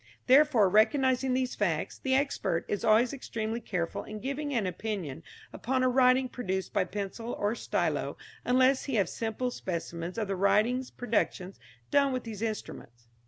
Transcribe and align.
Therefore, 0.25 0.67
recognising 0.67 1.35
these 1.35 1.53
facts, 1.53 1.99
the 1.99 2.15
expert 2.15 2.65
is 2.67 2.83
always 2.83 3.13
extremely 3.13 3.61
careful 3.61 4.03
in 4.03 4.19
giving 4.19 4.51
an 4.51 4.65
opinion 4.65 5.21
upon 5.53 5.83
a 5.83 5.89
writing 5.89 6.27
produced 6.27 6.73
by 6.73 6.85
pencil 6.85 7.33
or 7.33 7.53
stylo 7.53 8.17
unless 8.43 8.85
he 8.85 8.95
have 8.95 9.11
ample 9.21 9.51
specimens 9.51 10.17
of 10.17 10.27
the 10.27 10.35
writer's 10.35 10.89
productions 10.89 11.59
done 11.91 12.11
with 12.11 12.23
these 12.23 12.41
instruments. 12.41 13.05